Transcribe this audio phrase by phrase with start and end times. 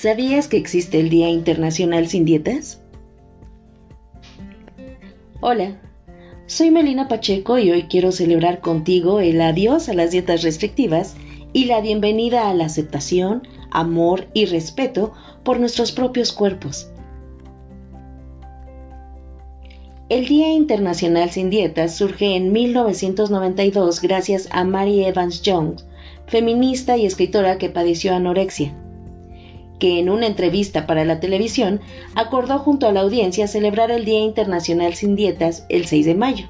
[0.00, 2.80] ¿Sabías que existe el Día Internacional sin Dietas?
[5.42, 5.78] Hola,
[6.46, 11.16] soy Melina Pacheco y hoy quiero celebrar contigo el adiós a las dietas restrictivas
[11.52, 15.12] y la bienvenida a la aceptación, amor y respeto
[15.44, 16.90] por nuestros propios cuerpos.
[20.08, 25.84] El Día Internacional sin Dietas surge en 1992 gracias a Mary Evans Jones,
[26.26, 28.74] feminista y escritora que padeció anorexia
[29.80, 31.80] que en una entrevista para la televisión
[32.14, 36.46] acordó junto a la audiencia celebrar el Día Internacional sin Dietas el 6 de mayo.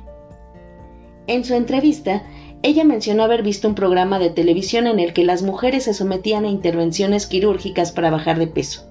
[1.27, 2.25] En su entrevista,
[2.63, 6.45] ella mencionó haber visto un programa de televisión en el que las mujeres se sometían
[6.45, 8.87] a intervenciones quirúrgicas para bajar de peso.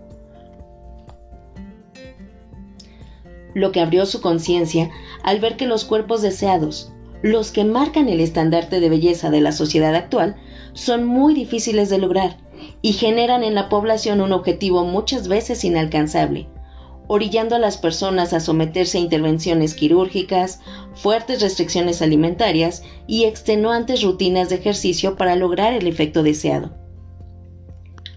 [3.54, 4.90] Lo que abrió su conciencia
[5.22, 9.52] al ver que los cuerpos deseados, los que marcan el estandarte de belleza de la
[9.52, 10.38] sociedad actual,
[10.74, 12.38] son muy difíciles de lograr
[12.82, 16.48] y generan en la población un objetivo muchas veces inalcanzable,
[17.08, 20.62] orillando a las personas a someterse a intervenciones quirúrgicas,
[20.94, 26.72] fuertes restricciones alimentarias y extenuantes rutinas de ejercicio para lograr el efecto deseado.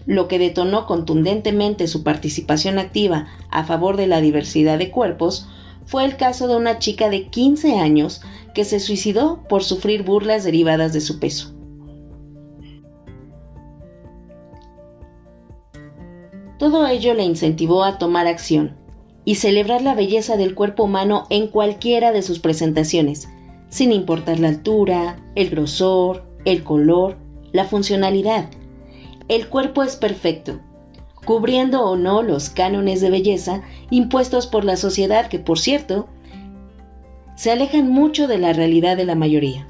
[0.05, 5.47] Lo que detonó contundentemente su participación activa a favor de la diversidad de cuerpos
[5.85, 8.21] fue el caso de una chica de 15 años
[8.53, 11.52] que se suicidó por sufrir burlas derivadas de su peso.
[16.63, 18.77] Todo ello le incentivó a tomar acción
[19.25, 23.27] y celebrar la belleza del cuerpo humano en cualquiera de sus presentaciones,
[23.67, 27.17] sin importar la altura, el grosor, el color,
[27.51, 28.49] la funcionalidad.
[29.27, 30.61] El cuerpo es perfecto,
[31.25, 36.07] cubriendo o no los cánones de belleza impuestos por la sociedad que, por cierto,
[37.35, 39.67] se alejan mucho de la realidad de la mayoría.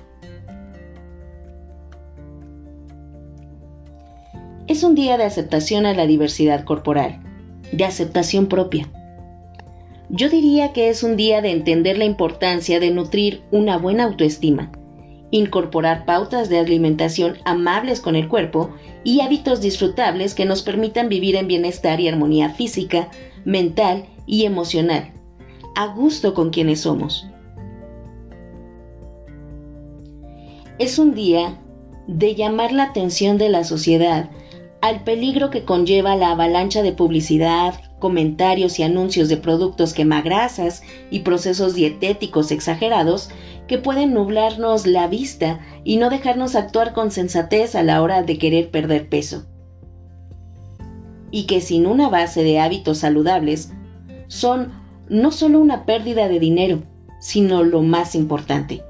[5.04, 7.20] De aceptación a la diversidad corporal,
[7.72, 8.90] de aceptación propia.
[10.10, 14.72] Yo diría que es un día de entender la importancia de nutrir una buena autoestima,
[15.32, 18.70] incorporar pautas de alimentación amables con el cuerpo
[19.04, 23.10] y hábitos disfrutables que nos permitan vivir en bienestar y armonía física,
[23.44, 25.12] mental y emocional,
[25.76, 27.28] a gusto con quienes somos.
[30.80, 31.60] Es un día
[32.08, 34.30] de llamar la atención de la sociedad
[34.84, 41.20] al peligro que conlleva la avalancha de publicidad, comentarios y anuncios de productos quemagrasas y
[41.20, 43.30] procesos dietéticos exagerados
[43.66, 48.38] que pueden nublarnos la vista y no dejarnos actuar con sensatez a la hora de
[48.38, 49.46] querer perder peso.
[51.32, 53.72] Y que sin una base de hábitos saludables
[54.28, 54.74] son
[55.08, 56.84] no solo una pérdida de dinero,
[57.22, 58.84] sino lo más importante,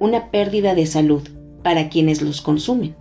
[0.00, 1.22] una pérdida de salud
[1.62, 2.96] para quienes los consumen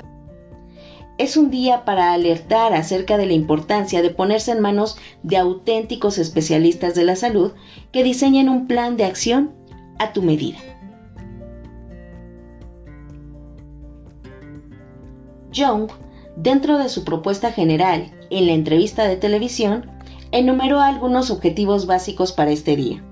[1.18, 6.18] es un día para alertar acerca de la importancia de ponerse en manos de auténticos
[6.18, 7.54] especialistas de la salud
[7.92, 9.52] que diseñen un plan de acción
[9.98, 10.60] a tu medida.
[15.52, 15.90] Young,
[16.36, 19.90] dentro de su propuesta general en la entrevista de televisión,
[20.32, 23.04] enumeró algunos objetivos básicos para este día.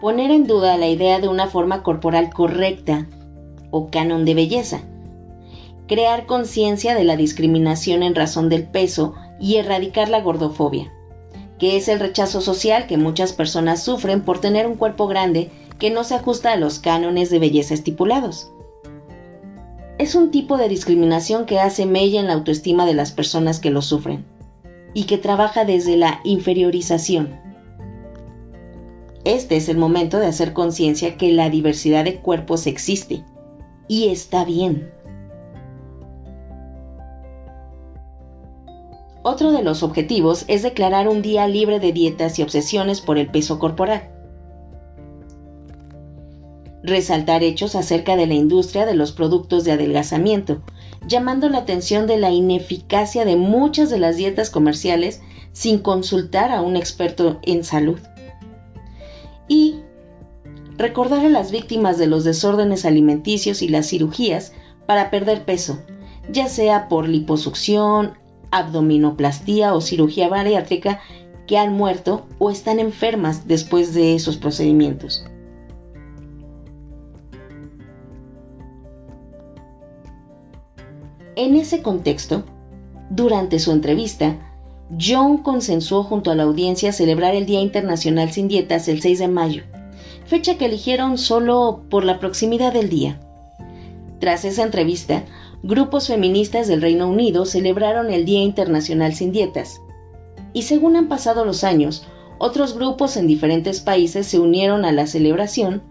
[0.00, 3.06] Poner en duda la idea de una forma corporal correcta
[3.70, 4.82] o canon de belleza
[5.92, 10.90] crear conciencia de la discriminación en razón del peso y erradicar la gordofobia,
[11.58, 15.90] que es el rechazo social que muchas personas sufren por tener un cuerpo grande que
[15.90, 18.50] no se ajusta a los cánones de belleza estipulados.
[19.98, 23.68] Es un tipo de discriminación que hace mella en la autoestima de las personas que
[23.68, 24.24] lo sufren
[24.94, 27.38] y que trabaja desde la inferiorización.
[29.26, 33.26] Este es el momento de hacer conciencia que la diversidad de cuerpos existe
[33.88, 35.01] y está bien.
[39.24, 43.30] Otro de los objetivos es declarar un día libre de dietas y obsesiones por el
[43.30, 44.10] peso corporal.
[46.82, 50.62] Resaltar hechos acerca de la industria de los productos de adelgazamiento,
[51.06, 55.20] llamando la atención de la ineficacia de muchas de las dietas comerciales
[55.52, 58.00] sin consultar a un experto en salud.
[59.46, 59.76] Y
[60.76, 64.52] recordar a las víctimas de los desórdenes alimenticios y las cirugías
[64.86, 65.78] para perder peso,
[66.28, 68.14] ya sea por liposucción,
[68.52, 71.00] abdominoplastía o cirugía bariátrica
[71.46, 75.24] que han muerto o están enfermas después de esos procedimientos.
[81.34, 82.44] En ese contexto,
[83.10, 84.36] durante su entrevista,
[85.00, 89.28] John consensuó junto a la audiencia celebrar el Día Internacional sin Dietas el 6 de
[89.28, 89.62] mayo,
[90.26, 93.18] fecha que eligieron solo por la proximidad del día.
[94.20, 95.24] Tras esa entrevista,
[95.62, 99.80] grupos feministas del Reino Unido celebraron el Día Internacional sin Dietas.
[100.52, 102.06] Y según han pasado los años,
[102.38, 105.82] otros grupos en diferentes países se unieron a la celebración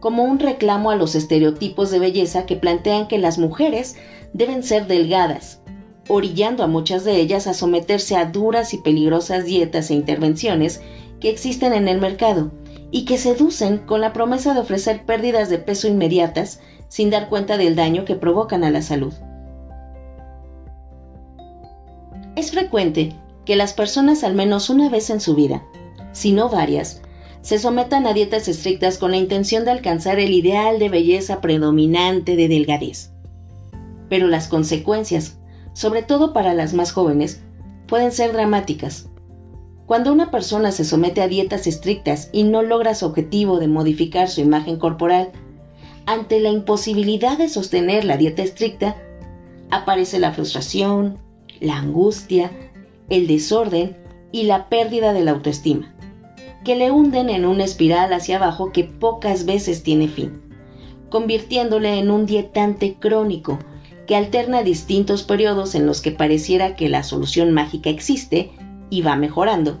[0.00, 3.96] como un reclamo a los estereotipos de belleza que plantean que las mujeres
[4.32, 5.60] deben ser delgadas,
[6.08, 10.80] orillando a muchas de ellas a someterse a duras y peligrosas dietas e intervenciones
[11.20, 12.50] que existen en el mercado
[12.90, 16.60] y que seducen con la promesa de ofrecer pérdidas de peso inmediatas
[16.90, 19.14] sin dar cuenta del daño que provocan a la salud.
[22.34, 23.14] Es frecuente
[23.44, 25.62] que las personas al menos una vez en su vida,
[26.12, 27.00] si no varias,
[27.42, 32.34] se sometan a dietas estrictas con la intención de alcanzar el ideal de belleza predominante
[32.34, 33.12] de delgadez.
[34.08, 35.38] Pero las consecuencias,
[35.72, 37.40] sobre todo para las más jóvenes,
[37.86, 39.08] pueden ser dramáticas.
[39.86, 44.28] Cuando una persona se somete a dietas estrictas y no logra su objetivo de modificar
[44.28, 45.30] su imagen corporal,
[46.06, 48.96] ante la imposibilidad de sostener la dieta estricta,
[49.70, 51.18] aparece la frustración,
[51.60, 52.50] la angustia,
[53.08, 53.96] el desorden
[54.32, 55.94] y la pérdida de la autoestima
[56.64, 60.42] que le hunden en una espiral hacia abajo que pocas veces tiene fin,
[61.08, 63.58] convirtiéndole en un dietante crónico
[64.06, 68.50] que alterna distintos periodos en los que pareciera que la solución mágica existe
[68.90, 69.78] y va mejorando,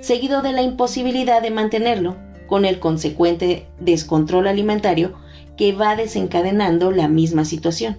[0.00, 2.16] seguido de la imposibilidad de mantenerlo,
[2.46, 5.14] con el consecuente descontrol alimentario
[5.56, 7.96] que va desencadenando la misma situación.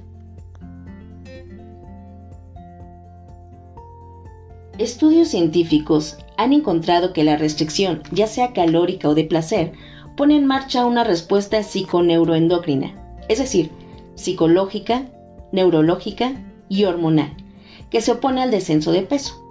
[4.78, 9.72] Estudios científicos han encontrado que la restricción, ya sea calórica o de placer,
[10.18, 12.94] pone en marcha una respuesta psiconeuroendocrina,
[13.30, 13.72] es decir,
[14.16, 15.06] psicológica,
[15.54, 16.34] neurológica
[16.68, 17.34] y hormonal,
[17.90, 19.42] que se opone al descenso de peso.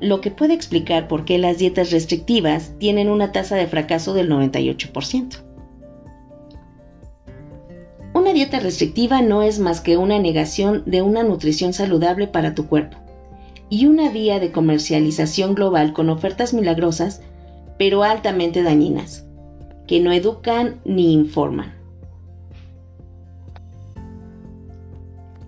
[0.00, 4.30] Lo que puede explicar por qué las dietas restrictivas tienen una tasa de fracaso del
[4.30, 5.49] 98%.
[8.40, 12.96] Dieta restrictiva no es más que una negación de una nutrición saludable para tu cuerpo
[13.68, 17.20] y una vía de comercialización global con ofertas milagrosas,
[17.76, 19.26] pero altamente dañinas,
[19.86, 21.74] que no educan ni informan.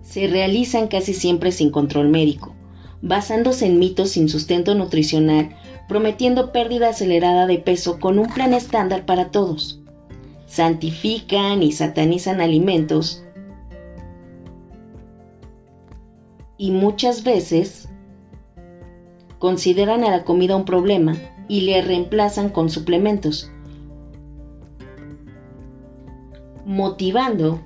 [0.03, 2.53] Se realizan casi siempre sin control médico,
[3.01, 5.55] basándose en mitos sin sustento nutricional,
[5.89, 9.82] prometiendo pérdida acelerada de peso con un plan estándar para todos.
[10.53, 13.23] Santifican y satanizan alimentos.
[16.59, 17.89] Y muchas veces
[19.39, 21.15] consideran a la comida un problema
[21.47, 23.51] y le reemplazan con suplementos,
[26.67, 27.59] motivando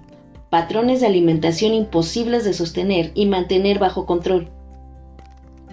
[0.50, 4.50] patrones de alimentación imposibles de sostener y mantener bajo control,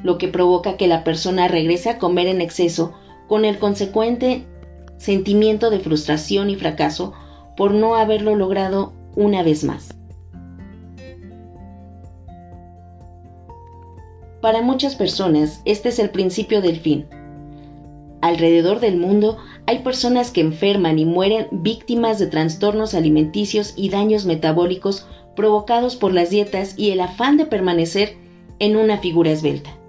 [0.03, 2.93] lo que provoca que la persona regrese a comer en exceso
[3.29, 4.49] con el consecuente
[5.05, 7.13] sentimiento de frustración y fracaso
[7.59, 9.91] por no haberlo logrado una vez más.
[14.41, 17.07] Para muchas personas, este es el principio del fin.
[18.23, 19.37] Alrededor del mundo
[19.67, 25.07] hay personas que enferman y mueren víctimas de trastornos alimenticios y daños metabólicos
[25.37, 28.17] provocados por las dietas y el afán de permanecer
[28.59, 29.84] en una figura esbelta.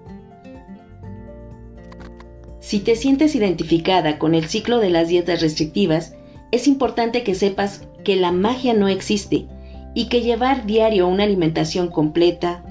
[2.66, 6.16] Si te sientes identificada con el ciclo de las dietas restrictivas,
[6.50, 9.46] es importante que sepas que la magia no existe
[9.94, 12.64] y que llevar diario una alimentación completa,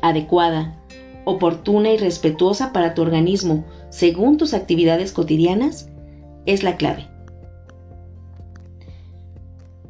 [0.00, 0.76] adecuada,
[1.24, 5.88] oportuna y respetuosa para tu organismo según tus actividades cotidianas
[6.44, 7.06] es la clave.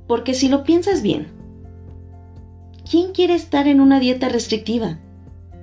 [0.07, 1.29] Porque si lo piensas bien,
[2.85, 5.01] ¿quién quiere estar en una dieta restrictiva,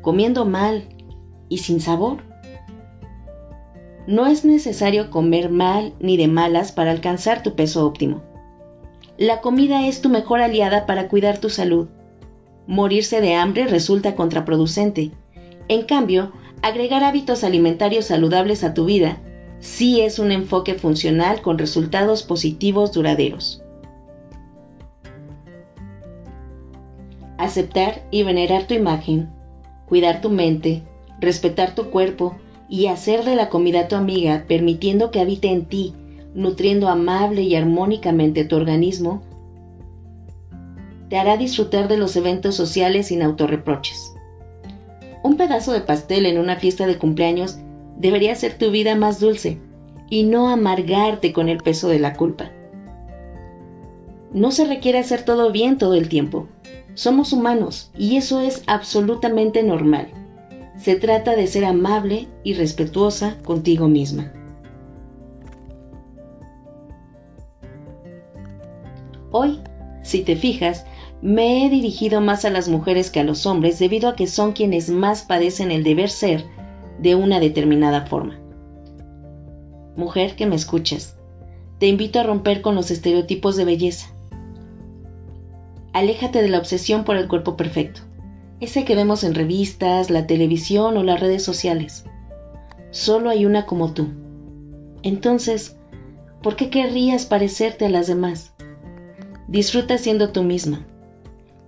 [0.02, 0.90] comiendo mal
[1.50, 2.29] y sin sabor?
[4.10, 8.24] No es necesario comer mal ni de malas para alcanzar tu peso óptimo.
[9.20, 11.90] La comida es tu mejor aliada para cuidar tu salud.
[12.66, 15.12] Morirse de hambre resulta contraproducente
[15.68, 16.32] en cambio,
[16.64, 19.20] agregar hábitos alimentarios saludables a tu vida
[19.60, 23.62] sí es un enfoque funcional con resultados positivos duraderos.
[27.38, 29.30] Aceptar y venerar tu imagen,
[29.88, 30.82] cuidar tu mente,
[31.20, 32.36] respetar tu cuerpo
[32.70, 35.94] y hacer de la comida tu amiga, permitiendo que habite en ti,
[36.36, 39.22] nutriendo amable y armónicamente tu organismo,
[41.10, 44.14] te hará disfrutar de los eventos sociales sin autorreproches.
[45.24, 47.58] Un pedazo de pastel en una fiesta de cumpleaños
[47.98, 49.60] debería ser tu vida más dulce
[50.10, 52.52] y no amargarte con el peso de la culpa.
[54.32, 56.48] No se requiere hacer todo bien todo el tiempo.
[56.94, 60.19] Somos humanos y eso es absolutamente normal.
[60.80, 64.32] Se trata de ser amable y respetuosa contigo misma.
[69.32, 69.60] Hoy,
[70.04, 70.86] si te fijas,
[71.22, 74.54] me he dirigido más a las mujeres que a los hombres debido a que son
[74.54, 76.46] quienes más padecen el deber ser
[77.00, 78.40] de una determinada forma.
[79.98, 81.18] Mujer que me escuchas,
[81.78, 84.14] te invito a romper con los estereotipos de belleza.
[85.92, 88.02] Aléjate de la obsesión por el cuerpo perfecto,
[88.60, 92.06] ese que vemos en revistas, la televisión o las redes sociales.
[92.92, 94.10] Solo hay una como tú.
[95.04, 95.78] Entonces,
[96.42, 98.54] ¿por qué querrías parecerte a las demás?
[99.48, 100.86] Disfruta siendo tú misma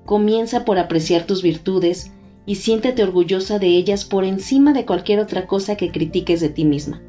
[0.05, 2.12] Comienza por apreciar tus virtudes
[2.45, 6.65] y siéntete orgullosa de ellas por encima de cualquier otra cosa que critiques de ti
[6.65, 7.01] misma.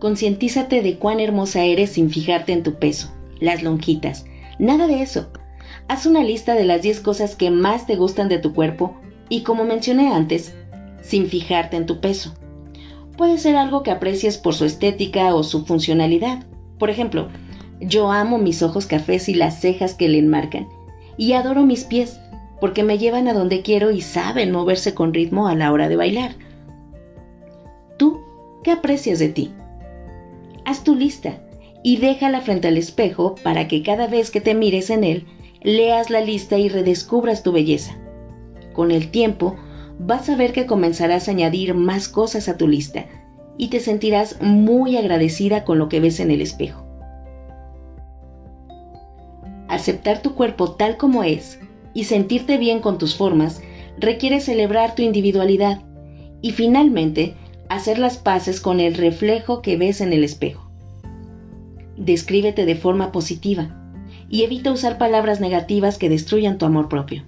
[0.00, 4.26] Concientízate de cuán hermosa eres sin fijarte en tu peso, las lonjitas,
[4.58, 5.28] nada de eso.
[5.88, 8.94] Haz una lista de las 10 cosas que más te gustan de tu cuerpo
[9.30, 10.54] y como mencioné antes,
[11.02, 12.34] sin fijarte en tu peso.
[13.16, 16.44] Puede ser algo que aprecies por su estética o su funcionalidad.
[16.78, 17.28] Por ejemplo,
[17.80, 20.68] yo amo mis ojos cafés y las cejas que le enmarcan.
[21.16, 22.20] Y adoro mis pies,
[22.60, 25.96] porque me llevan a donde quiero y saben moverse con ritmo a la hora de
[25.96, 26.32] bailar.
[27.96, 28.20] ¿Tú
[28.62, 29.52] qué aprecias de ti?
[30.64, 31.40] Haz tu lista
[31.82, 35.26] y déjala frente al espejo para que cada vez que te mires en él,
[35.62, 37.96] leas la lista y redescubras tu belleza.
[38.74, 39.56] Con el tiempo,
[39.98, 43.06] vas a ver que comenzarás a añadir más cosas a tu lista
[43.56, 46.88] y te sentirás muy agradecida con lo que ves en el espejo
[49.68, 51.60] aceptar tu cuerpo tal como es
[51.94, 53.62] y sentirte bien con tus formas
[53.98, 55.82] requiere celebrar tu individualidad
[56.40, 57.34] y finalmente
[57.68, 60.70] hacer las paces con el reflejo que ves en el espejo.
[61.96, 63.87] Descríbete de forma positiva
[64.28, 67.24] y evita usar palabras negativas que destruyan tu amor propio.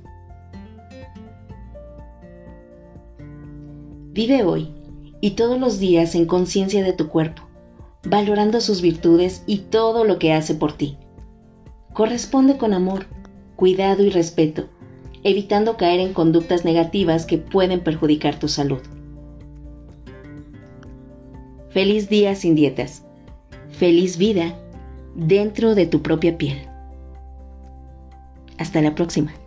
[4.12, 4.70] Vive hoy
[5.20, 7.42] y todos los días en conciencia de tu cuerpo,
[8.04, 10.98] valorando sus virtudes y todo lo que hace por ti.
[11.92, 13.06] Corresponde con amor,
[13.56, 14.68] cuidado y respeto,
[15.22, 18.80] evitando caer en conductas negativas que pueden perjudicar tu salud.
[21.70, 23.04] Feliz día sin dietas.
[23.70, 24.58] Feliz vida
[25.14, 26.69] dentro de tu propia piel.
[28.60, 29.39] Hasta la próxima.